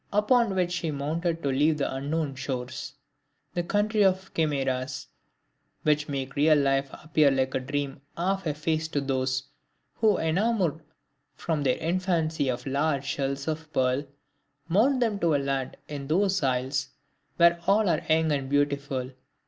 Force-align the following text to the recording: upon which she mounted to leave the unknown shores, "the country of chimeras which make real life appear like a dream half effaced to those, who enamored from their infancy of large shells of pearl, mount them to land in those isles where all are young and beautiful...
upon 0.11 0.55
which 0.55 0.71
she 0.71 0.89
mounted 0.89 1.43
to 1.43 1.49
leave 1.49 1.77
the 1.77 1.93
unknown 1.95 2.33
shores, 2.33 2.93
"the 3.53 3.61
country 3.61 4.03
of 4.03 4.33
chimeras 4.33 5.05
which 5.83 6.09
make 6.09 6.35
real 6.35 6.57
life 6.57 6.89
appear 7.03 7.29
like 7.29 7.53
a 7.53 7.59
dream 7.59 8.01
half 8.17 8.47
effaced 8.47 8.93
to 8.93 8.99
those, 8.99 9.43
who 9.93 10.17
enamored 10.17 10.79
from 11.35 11.61
their 11.61 11.77
infancy 11.77 12.49
of 12.49 12.65
large 12.65 13.05
shells 13.05 13.47
of 13.47 13.71
pearl, 13.73 14.03
mount 14.67 14.99
them 14.99 15.19
to 15.19 15.27
land 15.37 15.77
in 15.87 16.07
those 16.07 16.41
isles 16.41 16.89
where 17.37 17.59
all 17.67 17.87
are 17.87 18.01
young 18.09 18.31
and 18.31 18.49
beautiful... 18.49 19.11